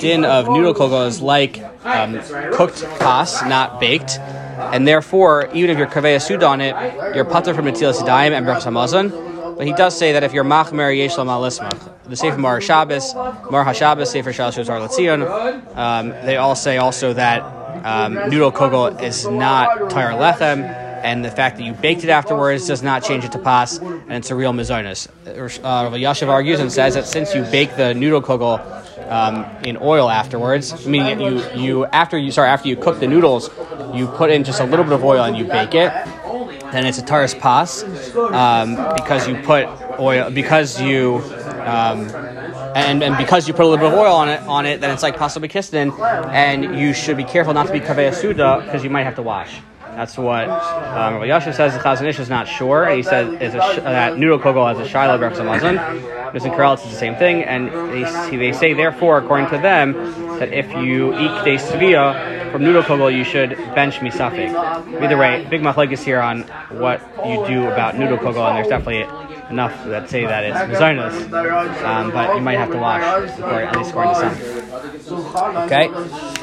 din 0.01 0.25
of 0.25 0.49
noodle 0.49 0.75
kugel 0.75 1.07
is 1.07 1.21
like 1.21 1.63
um, 1.85 2.21
cooked 2.53 2.85
pas, 2.99 3.43
not 3.45 3.81
baked, 3.81 4.19
and 4.19 4.87
therefore, 4.87 5.51
even 5.55 5.71
if 5.71 5.79
you're 5.79 5.87
kaveh 5.87 6.21
sud 6.21 6.43
on 6.43 6.61
it, 6.61 6.75
you're 7.15 7.25
pater 7.25 7.55
from 7.55 7.67
Yadayim 7.67 8.33
and 8.33 8.47
brachas 8.47 8.65
hamazon. 8.65 9.32
But 9.57 9.67
he 9.67 9.73
does 9.73 9.97
say 9.97 10.13
that 10.13 10.23
if 10.23 10.33
you're 10.33 10.45
machmer 10.45 10.95
yeshlam 10.97 11.27
alismach, 11.27 11.91
the 12.05 12.17
Sefer 12.17 12.39
Mar 12.39 12.61
Shabbos, 12.61 13.15
Mar 13.15 13.65
HaShabbos, 13.65 14.09
Sefer 14.09 14.31
Shalosh 14.33 14.69
Ar 14.69 14.81
Letzion, 14.81 15.77
um, 15.77 16.11
they 16.27 16.37
all 16.37 16.55
say 16.55 16.79
also 16.79 17.13
that 17.13 17.43
um, 17.85 18.15
noodle 18.31 18.53
kugel 18.53 19.01
is 19.03 19.27
not 19.27 19.91
tire 19.91 20.13
lechem, 20.13 20.63
and 21.03 21.25
the 21.25 21.31
fact 21.31 21.57
that 21.57 21.65
you 21.65 21.73
baked 21.73 22.05
it 22.05 22.11
afterwards 22.11 22.67
does 22.67 22.83
not 22.83 23.03
change 23.03 23.25
it 23.25 23.33
to 23.33 23.39
pas, 23.39 23.79
and 23.79 24.13
it's 24.13 24.31
a 24.31 24.35
real 24.35 24.53
mizonis. 24.53 25.09
Uh, 25.27 25.91
Yashav 25.91 26.29
argues 26.29 26.61
and 26.61 26.71
says 26.73 26.95
that 26.95 27.07
since 27.07 27.35
you 27.35 27.43
bake 27.43 27.77
the 27.77 27.95
noodle 27.95 28.23
kugel 28.23 28.61
um, 29.11 29.45
in 29.65 29.77
oil 29.79 30.09
afterwards, 30.09 30.87
meaning 30.87 31.21
you 31.21 31.45
you 31.55 31.87
after 31.87 32.17
you 32.17 32.31
sorry 32.31 32.49
after 32.49 32.69
you 32.69 32.77
cook 32.77 33.01
the 33.01 33.09
noodles, 33.09 33.51
you 33.93 34.07
put 34.07 34.31
in 34.31 34.45
just 34.45 34.61
a 34.61 34.65
little 34.65 34.85
bit 34.85 34.95
of 34.95 35.05
oil 35.05 35.25
and 35.25 35.37
you 35.37 35.45
bake 35.45 35.75
it 35.75 35.93
then 36.73 36.87
it's 36.87 36.99
a 36.99 37.03
taras 37.03 37.35
pas 37.35 37.83
um, 38.17 38.75
because 38.95 39.29
you 39.29 39.37
put 39.43 39.67
oil 39.99 40.31
because 40.31 40.81
you 40.81 41.23
um, 41.65 42.09
and, 42.75 43.03
and 43.03 43.17
because 43.19 43.47
you 43.47 43.55
put 43.55 43.65
a 43.65 43.69
little 43.69 43.85
bit 43.85 43.93
of 43.93 43.99
oil 43.99 44.15
on 44.15 44.29
it 44.29 44.41
on 44.43 44.67
it 44.67 44.81
then 44.81 44.91
it's 44.91 45.03
like 45.03 45.17
pasta 45.17 45.41
bekistin 45.41 45.93
and 46.31 46.79
you 46.79 46.93
should 46.93 47.17
be 47.17 47.25
careful 47.25 47.53
not 47.55 47.67
to 47.67 47.73
be 47.73 47.81
kaveh 47.81 48.15
suda 48.15 48.63
because 48.65 48.83
you 48.83 48.91
might 48.91 49.05
have 49.05 49.17
to 49.17 49.23
wash. 49.23 49.61
That's 49.95 50.17
what 50.17 50.49
um, 50.49 51.23
Yasha 51.23 51.53
says. 51.53 51.75
The 51.75 51.81
Chazon 51.81 52.07
Ish 52.07 52.19
is 52.19 52.31
not 52.31 52.49
sure. 52.49 52.89
He 52.89 53.03
says 53.03 53.29
is 53.43 53.55
a, 53.55 53.81
that 53.83 54.17
noodle 54.17 54.39
kogel 54.39 54.67
has 54.67 54.79
a 54.79 54.89
shiloh. 54.89 55.19
There's 55.19 56.45
in 56.47 56.51
Corral, 56.51 56.75
it's 56.75 56.85
the 56.85 56.91
same 56.91 57.15
thing. 57.17 57.43
And 57.43 57.69
they, 57.93 58.37
they 58.37 58.53
say, 58.53 58.73
therefore, 58.73 59.19
according 59.19 59.51
to 59.51 59.59
them, 59.59 59.93
that 60.39 60.51
if 60.51 60.67
you 60.73 61.13
eat 61.13 61.31
kdei 61.43 61.59
svia 61.59 62.42
from 62.53 62.63
noodle 62.63 62.83
kogel, 62.83 63.15
you 63.15 63.25
should 63.25 63.51
bench 63.75 63.97
misafik. 63.97 64.53
Either 65.03 65.17
way, 65.17 65.47
big 65.51 65.63
machlekes 65.63 66.03
here 66.05 66.21
on 66.21 66.43
what 66.79 67.01
you 67.27 67.45
do 67.47 67.67
about 67.67 67.99
noodle 67.99 68.19
kogel, 68.19 68.47
and 68.47 68.57
there's 68.57 68.69
definitely 68.69 69.03
enough 69.51 69.85
that 69.87 70.09
say 70.09 70.25
that 70.25 70.45
it's 70.45 70.59
mizonos, 70.59 71.15
um, 71.85 72.11
but 72.11 72.35
you 72.35 72.41
might 72.41 72.59
have 72.59 72.71
to 72.71 72.79
watch, 72.79 73.03
before 73.37 73.63
at 73.63 73.77
least 73.77 73.91
according 73.91 74.15
to 74.15 74.21
some. 74.21 75.57
Okay. 75.65 75.87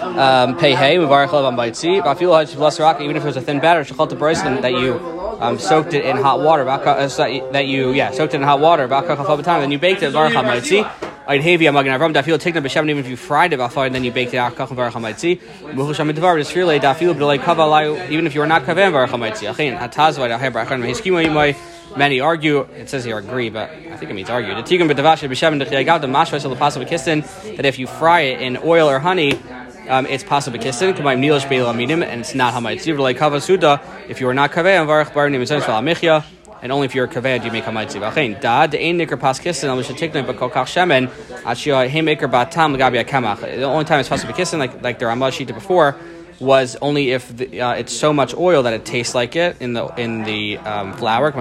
Um, 0.02 0.58
pay 0.58 0.76
hey, 0.76 0.98
muvarach 0.98 1.32
lev 1.32 1.46
amaitzi. 1.54 2.02
Bafil 2.02 2.32
haj 2.34 2.80
raka. 2.80 3.04
Even 3.04 3.16
if 3.16 3.24
it 3.24 3.26
was 3.26 3.38
a 3.38 3.42
thin 3.42 3.60
batter, 3.60 3.84
shachal 3.84 4.08
to 4.10 4.16
that 4.62 4.74
you 4.74 5.00
um, 5.40 5.58
soaked 5.58 5.94
it 5.94 6.06
in 6.06 6.18
hot 6.18 6.40
water. 6.40 6.68
Uh, 6.68 7.08
that 7.52 7.68
you 7.68 7.92
yeah 7.92 8.12
soaked 8.12 8.34
it 8.34 8.38
in 8.38 8.44
hot 8.44 8.60
water. 8.60 8.88
Then 8.88 9.72
you 9.72 9.80
baked 9.80 10.04
it. 10.04 10.14
Varach 10.14 10.32
amaitzi. 10.32 11.09
I'd 11.30 11.44
have 11.44 11.62
you 11.62 11.72
magen 11.72 11.94
avram 11.94 12.12
dafil 12.12 12.40
take 12.40 12.56
the 12.56 12.60
b'shem 12.60 12.90
even 12.90 12.98
if 12.98 13.08
you 13.08 13.16
fried 13.16 13.54
it 13.54 13.58
before 13.58 13.86
and 13.86 13.94
then 13.94 14.04
you 14.04 14.12
baked 14.12 14.34
it 14.34 14.38
out 14.38 14.56
kach 14.56 14.70
varach 14.70 14.94
hamaitzi. 14.94 15.40
Muhu 15.76 15.94
sham 15.94 16.10
midvar 16.12 16.40
desfirle 16.40 16.80
dafil 16.80 17.14
b'lei 17.14 17.38
kavalayu 17.38 18.10
even 18.10 18.26
if 18.26 18.34
you 18.34 18.42
were 18.42 18.48
not 18.48 18.64
kaven 18.64 18.92
varach 18.92 19.10
hamaitzi. 19.10 19.48
Achin 19.48 19.78
hatazva 19.78 20.28
daher 20.28 20.52
brachan 20.52 20.82
mehiskima 20.82 21.24
yimai. 21.24 21.56
Many 21.96 22.20
argue, 22.20 22.62
it 22.76 22.90
says 22.90 23.06
here 23.06 23.20
agree, 23.20 23.50
but 23.52 23.70
I 23.70 23.96
think 23.98 24.10
it 24.10 24.16
means 24.16 24.32
argue. 24.32 24.56
The 24.56 24.64
tikkun 24.64 24.90
b'davash 24.90 25.30
b'shem 25.30 25.60
the 25.60 26.08
mashvas 26.08 26.46
of 26.46 26.50
the 26.50 26.58
possible 26.58 26.88
kissin 26.88 27.22
that 27.58 27.66
if 27.66 27.78
you 27.78 27.86
fry 27.86 28.22
it 28.22 28.42
in 28.42 28.58
oil 28.64 28.90
or 28.90 28.98
honey, 28.98 29.40
um, 29.88 30.08
it's 30.08 30.24
possible 30.24 30.58
kissin. 30.58 30.96
K'mayim 30.96 31.20
nilish 31.20 31.48
beil 31.48 31.68
aminim, 31.68 32.04
and 32.04 32.22
it's 32.22 32.34
not 32.34 32.56
hamaitziv 32.56 32.98
like 32.98 33.18
kava 33.18 33.40
suda. 33.40 33.80
If 34.08 34.20
you 34.20 34.28
are 34.30 34.34
not 34.34 34.52
kaveh, 34.52 34.84
varach 34.88 35.14
bar 35.14 35.30
nim 35.30 35.42
mitzvah 35.42 35.60
michya, 35.60 36.26
and 36.62 36.72
only 36.72 36.86
if 36.86 36.96
you're 36.96 37.08
kaveh 37.08 37.40
do 37.40 37.46
you 37.48 37.52
make 37.52 37.64
hamaitziv. 37.66 38.02
Achein 38.12 38.40
da 38.42 38.68
de 38.68 38.78
ein 38.78 38.98
nikar 38.98 39.20
pas 39.20 39.40
kissin 39.40 39.70
al 39.70 39.78
mishatiknei 39.78 40.26
b'kol 40.26 40.52
kach 40.52 40.68
shemen 40.68 41.08
achia 41.44 41.88
haymaker 41.90 42.28
batam 42.28 42.74
l'gabi 42.76 43.04
akamach. 43.04 43.42
The 43.42 43.64
only 43.64 43.86
time 43.86 44.00
it's 44.00 44.10
possible 44.10 44.34
kissin, 44.34 44.60
like 44.60 44.82
like 44.82 45.00
the 45.00 45.06
Ramah 45.08 45.30
shita 45.32 45.54
before 45.54 45.96
was 46.40 46.78
only 46.82 47.12
if 47.12 47.36
the, 47.36 47.62
uh, 47.62 47.74
it's 47.74 47.92
so 47.92 48.14
much 48.14 48.34
oil 48.34 48.64
that 48.64 48.74
it 48.74 48.86
tastes 48.86 49.14
like 49.14 49.36
it 49.36 49.58
in 49.60 49.74
the 49.74 49.88
in 49.98 50.24
the 50.24 50.58
um, 50.60 50.94
flour. 50.94 51.32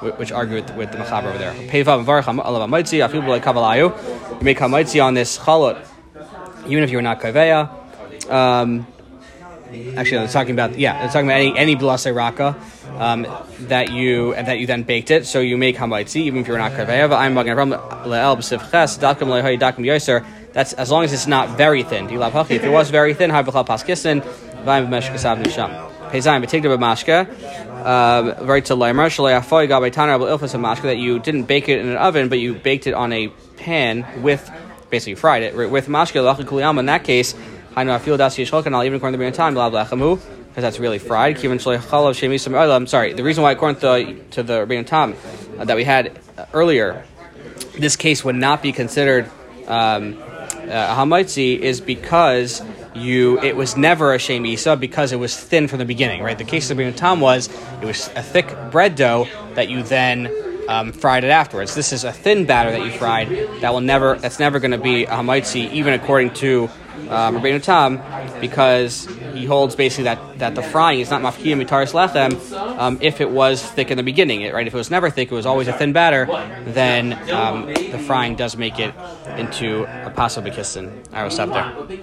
Which 0.00 0.32
argue 0.32 0.54
with, 0.54 0.74
with 0.76 0.92
the 0.92 0.96
Machaber 0.96 1.26
over 1.26 1.36
there. 1.36 1.54
You 1.54 1.60
make 4.42 4.58
hamaitzi 4.58 5.04
on 5.04 5.12
this 5.12 5.38
chalot, 5.38 5.86
even 6.66 6.82
if 6.82 6.90
you're 6.90 7.02
not 7.02 7.20
kaveya. 7.20 7.68
Um, 8.30 8.86
actually, 9.96 10.18
no, 10.18 10.24
it's 10.24 10.32
talking 10.32 10.52
about 10.52 10.78
yeah, 10.78 11.04
it's 11.04 11.12
talking 11.12 11.28
about 11.28 11.40
any 11.40 11.56
any 11.56 11.74
blase 11.74 12.06
raka 12.06 12.56
um, 12.98 13.26
that 13.60 13.92
you 13.92 14.34
that 14.34 14.58
you 14.58 14.66
then 14.66 14.82
baked 14.82 15.10
it. 15.10 15.26
So 15.26 15.40
you 15.40 15.56
make 15.56 15.76
hamaitzi 15.76 16.16
even 16.16 16.40
if 16.40 16.48
you're 16.48 16.58
not 16.58 16.72
kaveya. 16.72 17.16
I'm 17.16 17.34
from 17.34 17.70
le'el 17.70 18.36
b'sif 18.36 18.70
ches 18.70 18.98
dakim 18.98 19.28
dakim 19.58 19.84
yoser. 19.84 20.24
That's 20.52 20.72
as 20.72 20.90
long 20.90 21.04
as 21.04 21.12
it's 21.12 21.28
not 21.28 21.56
very 21.56 21.82
thin. 21.84 22.10
If 22.10 22.50
it 22.50 22.70
was 22.70 22.90
very 22.90 23.14
thin, 23.14 23.30
ha'b'chal 23.30 23.66
paskisin, 23.66 24.22
v'ayim 24.64 24.88
b'meshka 24.88 25.18
sav 25.18 25.38
nisham. 25.38 25.90
Pezayim 26.10 26.44
b'tigda 26.44 26.76
b'mashka, 26.76 27.28
um, 27.86 28.46
very 28.46 28.60
to 28.62 28.74
leimer, 28.74 29.06
shalei 29.06 29.38
afoy 29.38 29.68
gabay 29.68 29.92
taner 29.92 30.18
ilfas 30.18 30.58
mashka, 30.58 30.82
that 30.82 30.98
you 30.98 31.20
didn't 31.20 31.44
bake 31.44 31.68
it 31.68 31.78
in 31.78 31.88
an 31.88 31.96
oven, 31.96 32.28
but 32.28 32.40
you 32.40 32.54
baked 32.54 32.88
it 32.88 32.94
on 32.94 33.12
a 33.12 33.28
pan 33.58 34.04
with, 34.20 34.50
basically 34.90 35.14
fried 35.14 35.44
it, 35.44 35.54
with 35.54 35.86
mashka, 35.86 36.34
kuliyam, 36.44 36.80
in 36.80 36.86
that 36.86 37.04
case, 37.04 37.36
hainu 37.74 37.98
afil 37.98 38.16
das 38.16 38.38
and 38.38 38.76
I'll 38.76 38.84
even 38.84 38.96
according 38.96 39.18
to 39.18 39.24
the 39.24 39.30
time, 39.32 39.54
blah 39.54 39.70
blah 39.70 39.84
because 40.50 40.62
that's 40.62 40.80
really 40.80 40.98
fried. 40.98 41.42
I'm 41.44 42.86
sorry. 42.86 43.12
The 43.12 43.22
reason 43.22 43.42
why, 43.42 43.52
according 43.52 43.80
to 43.80 43.86
the, 43.86 44.20
to 44.32 44.42
the 44.42 44.66
Rabbeinu 44.66 45.60
uh, 45.60 45.64
that 45.64 45.76
we 45.76 45.84
had 45.84 46.18
uh, 46.36 46.46
earlier, 46.52 47.04
this 47.78 47.94
case 47.96 48.24
would 48.24 48.34
not 48.34 48.60
be 48.60 48.72
considered 48.72 49.30
um, 49.68 50.20
uh, 50.68 51.24
is 51.26 51.80
because 51.80 52.62
you 52.94 53.40
it 53.40 53.54
was 53.54 53.76
never 53.76 54.14
a 54.14 54.18
shem 54.18 54.44
isa 54.44 54.76
because 54.76 55.12
it 55.12 55.16
was 55.16 55.38
thin 55.38 55.68
from 55.68 55.78
the 55.78 55.84
beginning, 55.84 56.22
right? 56.22 56.36
The 56.36 56.44
case 56.44 56.70
of 56.70 56.76
the 56.76 56.92
Tam 56.92 57.20
was 57.20 57.48
it 57.80 57.84
was 57.84 58.08
a 58.16 58.22
thick 58.22 58.54
bread 58.70 58.96
dough 58.96 59.28
that 59.54 59.68
you 59.68 59.82
then 59.82 60.30
um, 60.68 60.92
fried 60.92 61.24
it 61.24 61.30
afterwards. 61.30 61.74
This 61.74 61.92
is 61.92 62.04
a 62.04 62.12
thin 62.12 62.46
batter 62.46 62.72
that 62.72 62.84
you 62.84 62.90
fried 62.90 63.28
that 63.60 63.72
will 63.72 63.80
never 63.80 64.16
that's 64.16 64.38
never 64.38 64.58
going 64.58 64.72
to 64.72 64.78
be 64.78 65.04
a 65.04 65.10
hamaitzi, 65.10 65.70
even 65.72 65.94
according 65.94 66.34
to 66.34 66.68
um, 67.08 67.36
Rabbeinu 67.36 67.62
Tam, 67.62 68.00
because 68.40 69.06
he 69.32 69.44
holds 69.44 69.76
basically 69.76 70.04
that, 70.04 70.38
that 70.38 70.54
the 70.54 70.62
frying 70.62 71.00
is 71.00 71.10
not 71.10 71.22
mafkiyah 71.22 71.64
mitaris 71.64 71.92
lechem 71.92 72.78
um, 72.78 72.98
if 73.00 73.20
it 73.20 73.30
was 73.30 73.62
thick 73.62 73.90
in 73.90 73.96
the 73.96 74.02
beginning, 74.02 74.50
right? 74.52 74.66
If 74.66 74.74
it 74.74 74.76
was 74.76 74.90
never 74.90 75.10
thick, 75.10 75.30
it 75.30 75.34
was 75.34 75.46
always 75.46 75.68
a 75.68 75.72
thin 75.72 75.92
batter, 75.92 76.26
then 76.66 77.12
um, 77.30 77.66
the 77.66 77.98
frying 77.98 78.34
does 78.36 78.56
make 78.56 78.78
it 78.78 78.94
into 79.36 79.84
a 79.84 80.10
pasul 80.10 80.42
bekissin. 80.42 80.90
I 81.12 81.22
there. 81.52 82.00